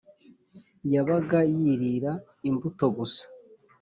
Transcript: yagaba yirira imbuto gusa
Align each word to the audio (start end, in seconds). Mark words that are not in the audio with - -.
yagaba 0.93 1.39
yirira 1.59 2.11
imbuto 2.49 2.85
gusa 2.97 3.23